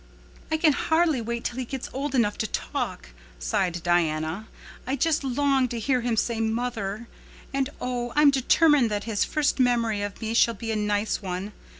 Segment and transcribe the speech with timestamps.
[0.51, 4.47] "I can hardly wait till he gets old enough to talk," sighed Diana.
[4.87, 7.07] "I just long to hear him say 'mother.'
[7.53, 11.53] And oh, I'm determined that his first memory of me shall be a nice one.